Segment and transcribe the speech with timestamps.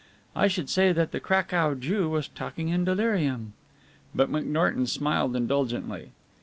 [0.35, 3.53] I should say that the Cracow Jew was talking in delirium."
[4.15, 6.09] But McNorton smiled indulgently.